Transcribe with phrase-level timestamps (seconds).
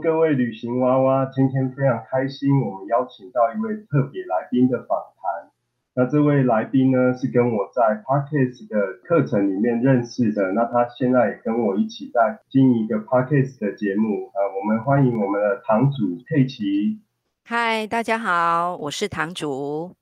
[0.00, 5.50] 各位旅行娃娃，今天非常开心，我们邀请到一位特别来宾的访谈。
[5.94, 10.52] 那这位来宾呢，是跟我在 Parkes 的课程里面认识的。
[10.52, 14.30] 那他现在也跟我一起在经营一个 Parkes 的节目。
[14.32, 17.00] 呃，我们欢迎我们的堂主佩奇。
[17.44, 19.94] 嗨，大家好，我是堂主。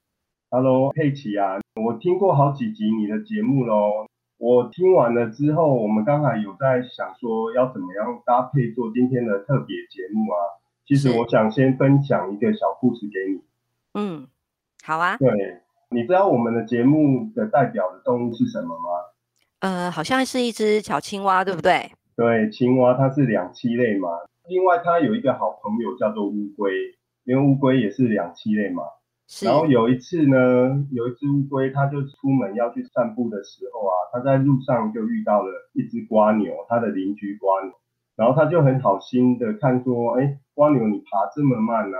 [0.50, 4.06] Hello，佩奇啊，我听过好几集你的节目喽。
[4.38, 10.38] 我听完了之后，我们刚才有在想说要怎么样搭配做今天的特别节目啊。
[10.86, 13.42] 其实我想先分享一个小故事给你。
[13.94, 14.26] 嗯，
[14.84, 15.16] 好啊。
[15.18, 15.28] 对，
[15.90, 18.84] 你知道我们的节目的代表的动物是什么吗？
[19.60, 21.90] 呃，好像是一只小青蛙，对不对？
[22.16, 24.08] 对，青蛙它是两栖类嘛。
[24.48, 26.72] 另外，它有一个好朋友叫做乌龟，
[27.24, 28.84] 因为乌龟也是两栖类嘛。
[29.44, 37.72] 然后有一次呢，有一只乌龟，它就出门要去散步的时候啊，它在路上就遇到了一只瓜牛，它的邻居瓜牛。
[38.16, 41.98] 然后它就很好心的看说，哎，瓜牛你爬这么慢啊，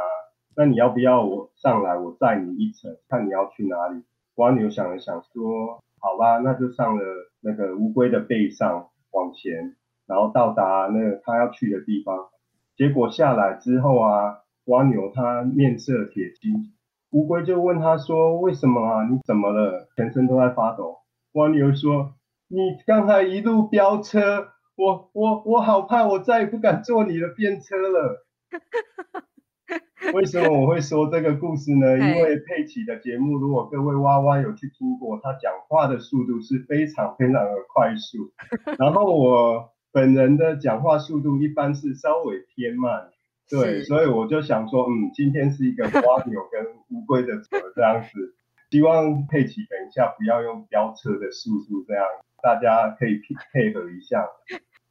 [0.57, 4.03] 那你要不要我上来，我载你一程，看你要去哪里？
[4.35, 7.03] 瓜牛想了想说，好吧，那就上了
[7.43, 12.31] 那个乌龟的背上往前，然后到达那个它要去的地方。
[12.75, 16.73] 结果下来之后啊，瓜牛它面色铁青。
[17.11, 19.05] 乌龟就问他说：“为什么啊？
[19.09, 19.89] 你怎么了？
[19.97, 20.99] 全身都在发抖。”
[21.33, 22.15] 蜗牛说
[22.49, 28.27] ：“你刚才一路飙车，我我我好怕，我再也不敢坐你的便车了。”
[30.15, 31.99] 为什么我会说这个故事呢？
[31.99, 38.33] 因为佩奇的节目，如果各位娃娃有去听过，他讲话的速度是非常非常的快速，
[38.79, 43.11] 然后我本人的讲话速度一般是稍微偏慢。
[43.49, 48.35] 对，所以我就想说，嗯，今天是一个蜗牛跟乌龟的车这样子，
[48.71, 52.05] 希望佩奇等一下不要用飙车的速度，这样
[52.43, 54.27] 大家可以配配合一下。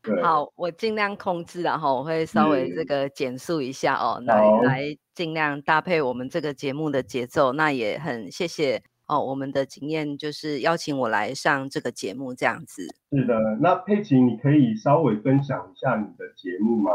[0.01, 7.53] 对，好，我尽量控制，然后我会稍微这个减速一下哦，来来尽量搭配我们这个节目的节奏。
[7.53, 12.87] 那也很谢谢哦，我们的经验就是邀请我来上这个节目这样子。
[13.11, 16.91] 是的，那佩奇，你可以稍微分享一下你的节目吗？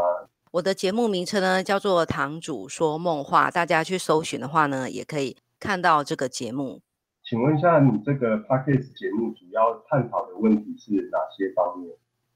[0.53, 6.79] 我的节目名称呢叫做《堂主说梦话》，大家去搜寻的话呢，也可以看到这个节目。
[7.27, 11.91] 请问一下，你这个 podcast 节目主要探讨的问题是哪些方面？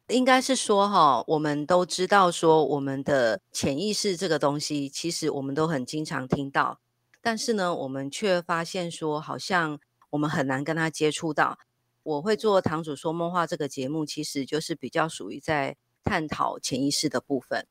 [0.08, 6.80] 应该是说哈，我们都知道说，我们的潜意识这个东西，其实我们都很经常听到，
[7.22, 9.80] 但是呢，我们却发现说，好像
[10.10, 11.60] 我们很难跟他接触到。
[12.02, 17.68] 我会做《堂主说梦话》这个节目，其实就是比较属于在探讨潜意识的部分。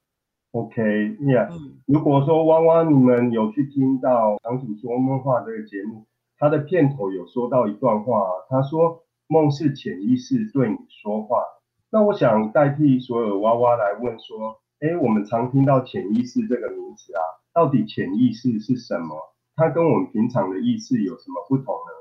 [0.57, 1.51] OK，Yeah。
[1.85, 6.07] 如果说汪汪你们有去听到堂主说梦话这个节目，
[6.39, 11.43] 他的片头有说到一段话，他说梦是潜意识对你说话。
[11.91, 17.21] 那我想代替所有娃娃来问说，哎，我们常听到潜意识这个名词啊，
[17.53, 19.15] 到底潜意识是什么？
[19.57, 21.93] 它跟我们平常的意识有什么不同呢？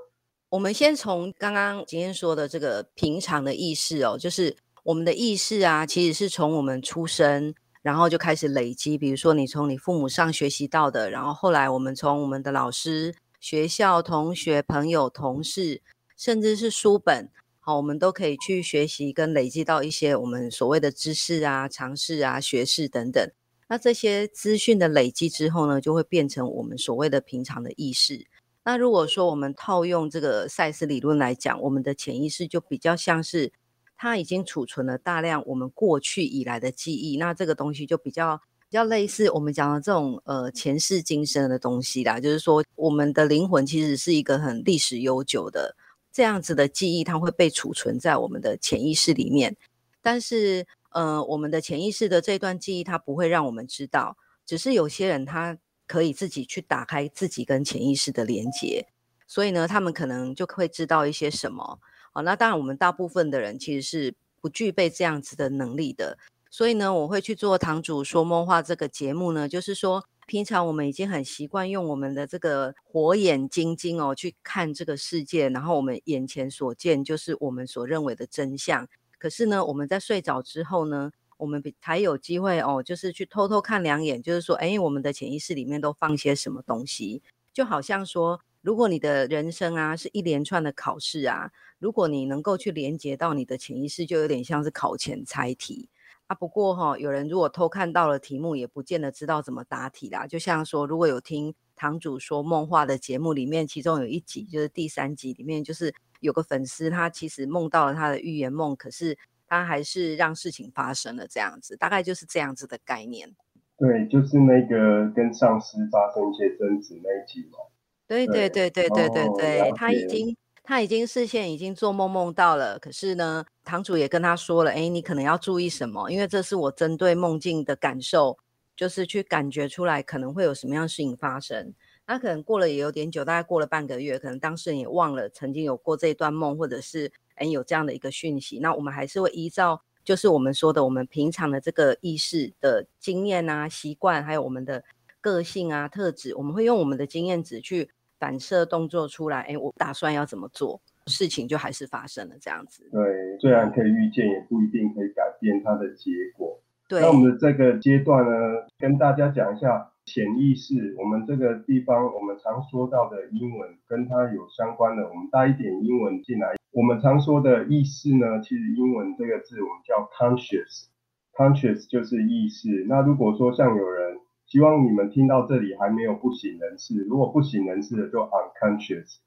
[0.49, 7.53] 我们先从刚刚今天说的这个平常的意识哦，就是我们的意识啊，其实是从我们出生。
[7.85, 15.84] 然后就开始累积，比如说你从你父母上学习到的，然后后来我们从我们的老师、学校、同学、朋友、同事，
[16.18, 17.29] 甚至是书本，
[17.59, 23.31] 好，我们都可以去学习跟累积到一些我们所谓的知识啊、常识啊、学识等等。
[23.68, 28.25] 那这些资讯的累积之后呢，就会变成我们所谓的平常的意识。
[28.63, 33.53] 那如果说我们套用这个赛斯理论来讲，我们的潜意识就比较像是。
[33.97, 38.38] 它已经储存了大量我们过去以来的记忆，那这个东西就比较
[38.69, 42.19] 比较类似我们讲的这种呃前世今生的东西啦。
[42.19, 45.75] 就是说，我们的灵魂其实是一个很历史悠久的
[46.11, 49.55] 这样子的记忆，它会被储存在我们的潜意识里面。
[50.02, 58.87] 但是，呃，我们的潜意识的这段记忆，它不会让我们知道，只是有些人他可以自己去打开自己跟潜意识的连接，
[59.25, 61.79] 所以呢，他们可能就会知道一些什么。
[62.16, 66.17] 好，那当然，我们大部分的人其实是不具备这样子的能力的。
[66.50, 78.88] 所以呢，我会去做堂主说梦话这个节目呢，就是说，平常我们已经很习惯用我们的这个火眼金睛哦去看这个世界，然后我们眼前所见就是我们所认为的真相。
[79.20, 87.22] 可是呢，我们在睡着之后呢，我们才有机会哦，就是去偷偷看两眼，就是说，哎，我们的潜意识里面都放些什么东西？
[87.52, 91.52] 就好像说，如果你的人生啊是一连串的考试啊。
[91.78, 95.88] 如果你能够去连接到你的潜意识，就有点像是考前猜题
[96.26, 96.34] 啊。
[96.34, 100.26] 不过哈，有人如果偷看到了题目，也不见得知道怎么答题啦。
[100.26, 109.16] 就像说，如果有听堂主说梦话的节目里面，其中有一集就是第三集里面，就是有个粉丝，他其实梦到了他的预言梦，可是
[109.46, 113.35] 他还是让事情发生了，这样子，大概就是这样子的概念。
[113.78, 117.59] 对，就是那个跟上司发生一些争执那一集嘛。
[118.07, 128.37] 对对对对对对对，他已经他已经视线已经做梦梦到了，可是呢，堂主也跟他说了，哎，你可能要注意什么，因为这是我针对梦境的感受，
[128.75, 131.73] 就是去感觉出来可能会有什么样事情发生。
[132.07, 138.59] 那可能过了也有点久，大概过了半个月，可能当事人也忘了曾经有过这一段梦，或者是哎有这样的一个讯息。
[138.59, 144.84] 那我们还是会依照就是我们说的，我们平常的这个意识的经验啊、习惯，还有我们的
[145.19, 147.90] 个性啊、特质，我们会用我们的经验值去
[148.20, 149.41] 反射动作出来。
[149.41, 152.84] 哎，我打算要怎么做，事情就还是发生了这样子。
[152.91, 156.59] 对，虽然可以预见，也不一定可以改变它的结果。
[156.88, 158.32] 对，那我们的这个阶段呢，
[158.78, 159.91] 跟大家讲一下。
[160.08, 166.53] 潜意识，我们这个地方，我们常说到的英文跟它有相关的，我们带一点英文进来。
[166.70, 172.85] 我们常说的意识呢，其实英文这个字我们叫 conscious，conscious 就是意识。
[172.88, 174.04] 那如果说像有人
[174.46, 179.18] 希望你们听到这里还没有不省人事，如果不省人事的就 unconscious，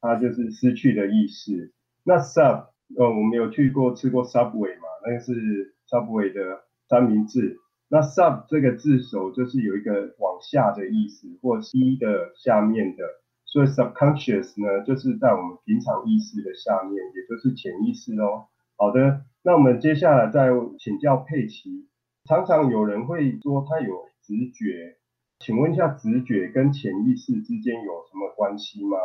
[0.00, 1.72] 它就是失去的意识。
[2.04, 4.84] 那 sub，呃，我们有去过吃过 subway 嘛？
[5.04, 7.58] 那个是 subway 的三明治。
[7.88, 13.04] 那 sub 这个字首就是有一个往下的意思，或一的下面的，
[13.44, 18.46] 所以 subconscious 呢，就是在我们平常意识的下面，也就是潜意识哦。
[18.76, 21.88] 好的，那我们接下来再请教佩奇，
[22.26, 24.98] 常常有人会说他有直觉，
[25.38, 28.98] 请问一下，直觉跟潜意识之间有什么关系吗？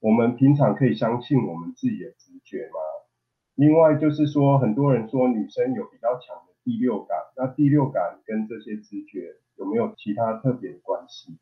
[0.00, 2.80] 我们平常可以相信我们自己的直觉吗？
[3.54, 6.52] 另外就是说，很多人说女生有比较强的。
[6.62, 11.38] 第六感，那第六感跟这些直觉有没有其他特别的关系？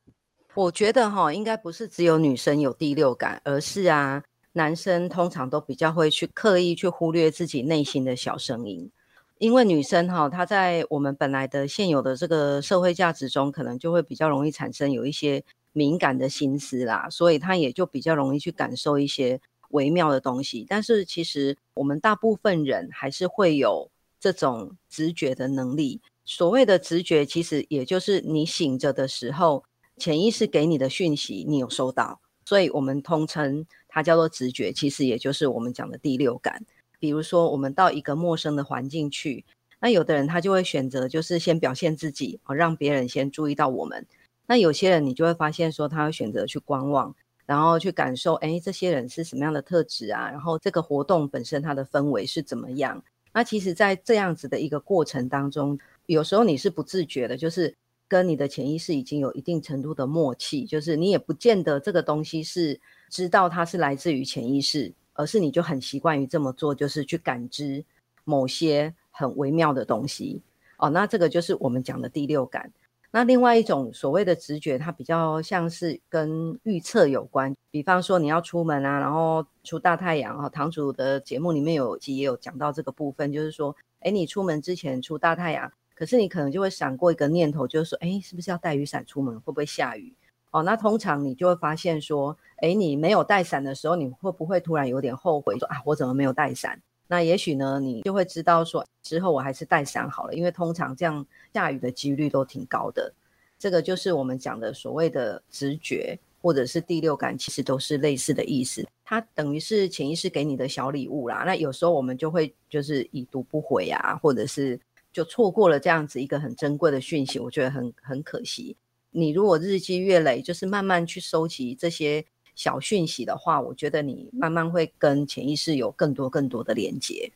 [0.55, 8.88] 我觉得哈，应该不是只有女生有第六感，而是啊，男生通常都比较会去刻意去忽略自己内心的小声音，
[9.38, 15.42] 因为女生哈，她在我们本来的现有的这个社会价值中，可能就会比较容易产生有一些
[15.72, 19.40] 敏感的心思啦，所以她也就比较容易去感受一些
[19.70, 20.64] 微妙的东西。
[20.68, 23.90] 但是其实我们大部分人还是会有。
[24.18, 29.62] 这种直觉的能力，所谓的直觉，其实也就是你醒着的时候，
[29.98, 36.64] 潜意识给你的讯息，你有收到，所以我们通称它叫做直觉，其实也就是我们讲的第六感。
[36.98, 39.44] 比如说，我们到一个陌生的环境去，
[39.81, 44.06] 那有的人他就会选择就是先表现自己，哦，让别人先注意到我们。
[44.46, 47.14] 那有些人你就会发现说，他会选择去观望，
[47.46, 50.31] 然后去感受，哎，这些人是什么样的特质啊？
[50.31, 53.02] 然后这个活动本身它的氛围是怎么样？
[53.32, 57.75] 那其实，在这样子的一个过程当中，有时候你是不自觉的，就是
[58.08, 67.84] 跟你的潜意识已经有一定程度的默契，就是你也不见得这个东西是知道它是来自于潜意识，而是你就很习惯于这么做，就是去感知
[68.24, 70.40] 某些很微妙的东西。
[70.78, 72.70] 哦，那这个就是我们讲的第六感。
[73.10, 77.54] 那另外一种所谓的直觉，它比较像是跟预测有关。
[77.70, 89.35] 比方说你要出门啊，然后出大太阳啊，堂主的节目里面有集也有讲到这个部分，就是说，哎，你出门之前出大太阳，可是你可能就会闪过一个念头，就是说，哎，是不是要带雨伞出门？
[89.40, 90.12] 会不会下雨？
[90.50, 96.80] 哦，那通常你就会发现说，哎，你没有带伞的时候，你会不会突然有点后悔，说啊，我怎么没有带伞？
[97.08, 103.12] 那也许呢，你就会知道说，之后我还是带伞好了，因为通常这样下雨的几率都挺高的。
[103.58, 108.86] 这个就是我们讲的所谓的直觉，或者是第六感，其实都是类似的意思。
[109.04, 111.44] 它等于是潜意识给你的小礼物啦。
[111.46, 114.78] 那有时候我们就会就是已读不回啊，或者是
[115.12, 118.76] 就错过了这样子一个很珍贵的讯息，我觉得很很可惜。
[119.16, 122.25] 你如果日积月累，就是慢慢去收集这些。
[122.56, 127.30] 小讯息的话，我觉得你慢慢会跟潜意识有更多更多的连接。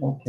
[0.00, 0.26] OK，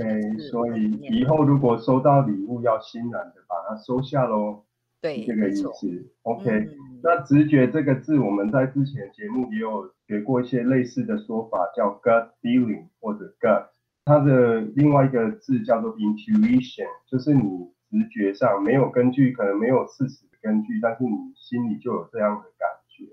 [0.52, 4.64] 所以以后如果收到礼物，要欣然的把它收下喽。
[5.02, 6.12] 对，这个意思。
[6.22, 6.70] OK，
[7.02, 13.70] 那直觉这个字，我们在之前节目也有学过一些类似的说法，叫 gut feeling 或者 gut。
[14.06, 17.42] 它的另外一个字叫做 intuition，就是你
[17.90, 23.04] 直觉上没有根据，可能没有事实的根据，但是你心里就有这样的感觉。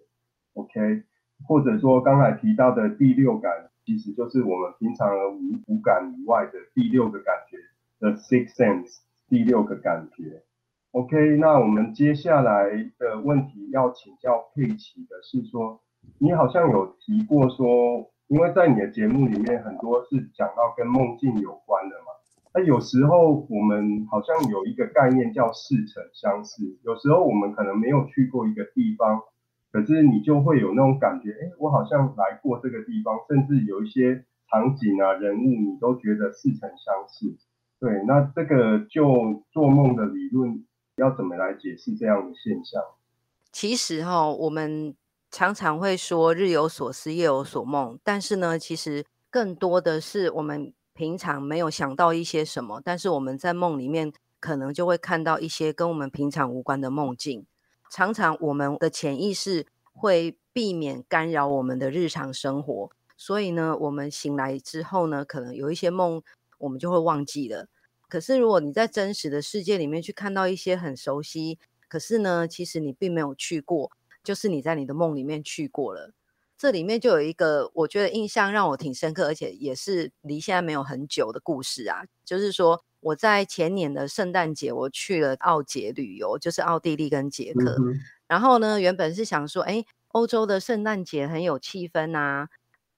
[0.54, 1.02] OK。
[1.48, 3.50] 或者说刚才提到的第六感，
[3.84, 7.58] 其实就是我们平常的五五感以外的第六个感觉
[7.98, 10.44] 的 six sense，第六个感觉。
[10.92, 15.82] OK，那我们接下来的问题要请教佩奇的是说，
[16.18, 22.06] 你好像有提过说，因为在你的节目里面很多是讲到跟梦境有关的嘛，
[22.54, 29.20] 那有时候我们好像有一个概念叫似曾相识，有时候我们可能没有去过一个地方。
[29.72, 37.34] 可是你就会有那种感觉，哎，我好像来过这个地方，甚至有一些场景啊、人物，你都觉得似曾相识。
[37.80, 42.80] 对，那这个就做梦的理论要怎么来解释这样的现象？
[43.50, 44.94] 其实哈，我们
[45.28, 57.44] 常常会说日有所思，夜有所梦，但是呢，其实更多的是我们平常没有想到一些什么，但是我们在梦里面可能就会看到一些跟我们平常无关的梦境。
[57.90, 66.22] 常常我们的潜意识会避免干扰我们的日常生活，所以呢，我们醒来之后呢，可能有一些梦
[66.58, 67.68] 我们就会忘记了。
[68.08, 71.58] 可是，如果你在真实的世界里面去看到一些很熟悉，
[71.88, 73.90] 可是呢，其实你并没有去过，
[74.22, 76.12] 就是你在你的梦里面去过了。
[76.64, 82.02] 这里面就有一个我觉得印象让我挺深刻，而且也是离现在没有很久的故事啊。
[82.24, 87.76] 就是说，我在前年的圣诞节，我去了奥捷旅游，就是奥地利跟捷克。
[88.26, 92.48] 然后呢，原本是想说，哎，欧洲的圣诞节很有气氛呐。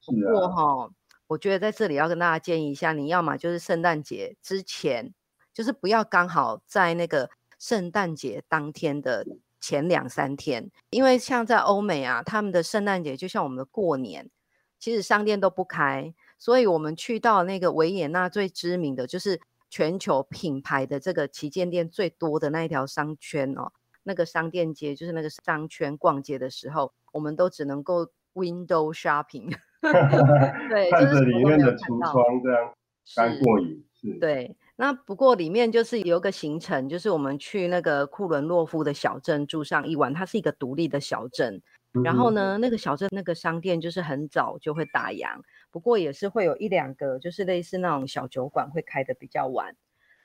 [0.04, 0.90] 不过哈。
[1.26, 5.12] 我觉得在这里要跟大家建议一下，你要么就是圣诞节之前，
[5.52, 9.26] 就是不要刚好在那个圣诞节当天的
[9.66, 14.30] 前两三天，因为像在欧美啊，他们的圣诞节就像我们的过年，
[14.78, 23.72] 其实商店都不开，所以我们去到那个维也纳最知名的就是全球品牌的这个旗舰店最多的那一条商圈哦，
[24.04, 29.52] 那个商店街就是那个商圈逛街的时候，我们都只能够 window shopping。
[29.82, 32.72] 对，看着里面的橱窗这样，
[33.16, 34.14] 刚过瘾是。
[34.20, 41.60] 对，那不过里面就是有个行程，就是我们去那个库伦洛夫的小镇住上一晚，它是一个独立的小镇。
[42.04, 45.40] 然后呢，那个小镇那个商店就是很早就会打烊，
[45.70, 49.74] 不过也是会有一两个，就是类似那种小酒馆会开的比较晚。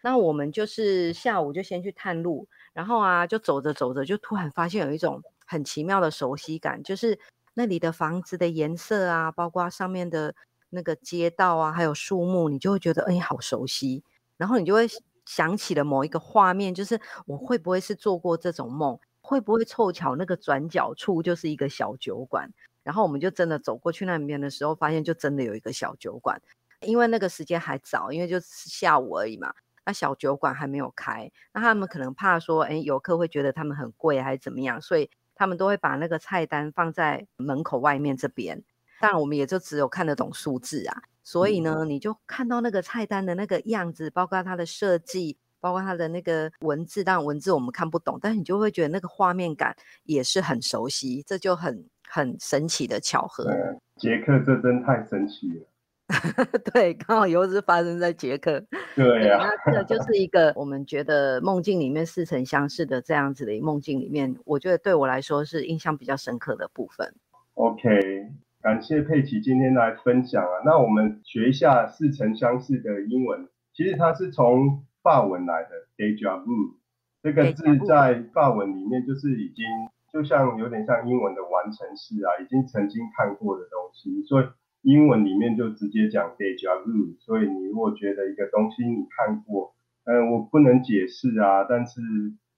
[0.04, 7.20] 那我们就是下午就先去探路，然后啊，就走着走着，就突然发现有一种很奇妙的熟悉感，就是。
[7.54, 10.34] 那里的房子的颜色啊，包括上面的
[10.70, 14.06] 那个街道啊，还有树木，你就会觉得哎，好熟悉。
[14.42, 14.88] 然后你就会
[15.24, 19.00] 想起了某一个画面，就是我会不会是做过这种梦？
[19.22, 22.52] 会不会凑巧那个转角处就是一个小酒馆？
[22.82, 26.42] 然后我们就真的走过去那边的时候，发现就真的有一个小酒馆。
[26.80, 29.54] 因为那个时间还早，因为就是下午而已嘛。
[29.86, 35.12] 那小酒馆还没有开，那他们可能怕说，哎，游客会觉得他们很贵还是怎么样，所以。
[35.34, 38.62] 他们都会把那个菜单放在门口外面这边，
[39.02, 53.52] 当然我们也就只有看得懂数字啊，所以呢，你就看到那个菜单的那个样子，包括它的设计，包括它的那个文字，当然文字我们看不懂，但是你就会觉得那个画面感也是很熟悉，这就很很神奇的巧合。
[53.98, 55.68] 杰克，这真太神奇了。
[56.74, 58.62] 对，刚好又是发生在捷克。
[58.96, 67.16] 对呀，那这就是一个我们觉得梦境里面似曾相识的这样子的梦境里面，我觉得对我来说是印象比较深刻的部分。
[67.54, 68.28] OK，
[68.62, 70.62] 感谢佩奇今天来分享啊。
[70.64, 76.76] 那我们学一下似曾相识的英文，其实它是从法文来的，deja vu
[77.24, 79.66] 这个字在法文里面就是已经
[80.12, 84.46] 就像有点像英文的完成式啊，已经曾经看过的东西，所以。
[84.84, 89.76] 英文里面就直接讲 deja vu，所以你如果觉得一个东西你看过，
[90.06, 92.02] 嗯，我不能解释啊，但是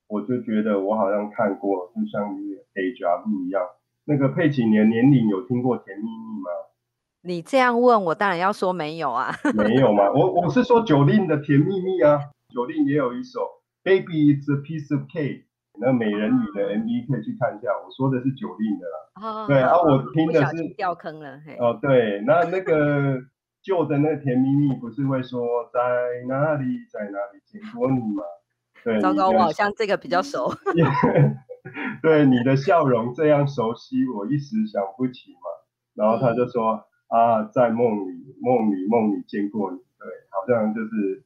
[0.07, 2.33] 我就觉得我好像看过，就像
[2.73, 3.61] deja vu 一样。
[4.05, 6.09] 那个佩奇，你的年龄有听过《甜蜜蜜》
[6.43, 6.49] 吗？
[7.21, 9.33] 你这样问我，当然要说没有啊。
[9.55, 10.11] 没有吗？
[10.13, 12.19] 我我是说九令的《甜蜜蜜》啊，
[12.49, 13.39] 九令也有一首
[13.83, 15.43] 《Baby It's a Piece of Cake》。
[15.79, 19.47] 那美人鱼的 MV 可以去看一下，我说的是九令的啦。
[19.47, 21.39] 对啊，我听的是掉坑了。
[21.59, 23.19] 哦，对，那那个
[23.63, 25.41] 旧的那甜蜜蜜不是会说
[25.73, 25.79] 在
[26.27, 28.23] 哪里在哪里见过你吗？
[28.83, 30.51] 对，糟糕，我好像这个比较熟。
[32.01, 35.49] 对，你的笑容这样熟悉，我一时想不起嘛。
[35.95, 39.77] 然后他就说啊，在梦里，梦里，梦里见过你。
[39.77, 41.23] 对，好像就是。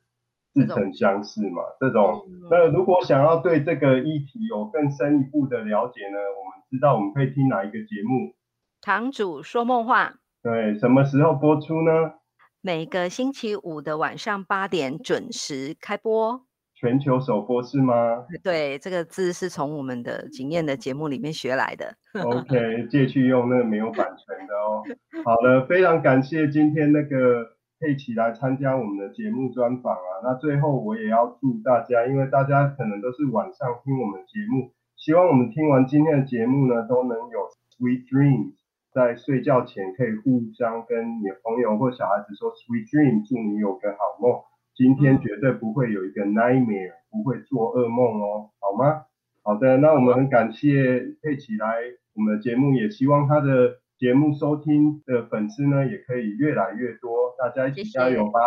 [0.54, 8.34] 似曾相识嘛，这种那如果想要对这个议题有更深一步的了解呢，我们知道我们可以听哪一个节目？
[8.82, 10.16] 堂主说梦话。
[10.42, 12.14] 对，什么时候播出呢？
[12.62, 16.47] 每个星期五的晚上八点准时开播。
[16.80, 18.26] 全球首播是吗？
[18.44, 21.94] 对，这个字是从我们的经验的节目里面学来的。
[22.24, 24.84] OK， 借去用那个没有版权的哦。
[25.26, 27.58] 好了，非常感谢今天那个。
[27.80, 30.10] 佩奇来参加我们的节目专访啊！
[30.24, 37.38] 那最后我也要祝大家，因为大家可能都是晚上听我们节目，希望我们听完今天的节目呢，都能有
[37.78, 38.56] sweet dreams，
[38.92, 44.42] 在睡觉前可以互相跟你的朋友或小孩子说 sweet dream，祝你有个好梦。
[44.78, 49.06] 今天绝对不会有一个 nightmare，不会做噩梦哦，好吗？
[49.42, 51.78] 好的，那我们很感谢佩奇来
[52.14, 58.40] 我们的节目，也希望他的节目收听的粉丝呢也可以越来越多，大家一起加油吧。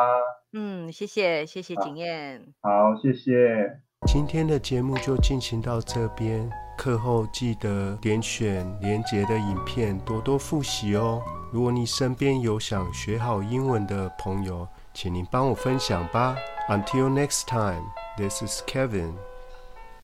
[0.52, 2.40] 嗯，谢谢谢谢景燕。
[2.60, 3.80] 好，谢谢。
[4.06, 11.20] 今天的节目就进行到这边，课后记得点选连结的影片，多多复习哦。
[11.52, 16.36] 如果你身边有想学好英文的朋友，请您帮我分享吧。
[16.68, 17.82] Until next time,
[18.16, 19.29] this is Kevin.